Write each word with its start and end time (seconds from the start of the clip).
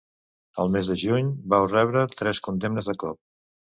El 0.61 0.71
mes 0.75 0.87
de 0.93 0.95
juny 1.01 1.29
vau 1.55 1.67
rebre 1.73 2.07
tres 2.23 2.41
condemnes 2.49 2.91
de 2.93 2.97
cop. 3.05 3.21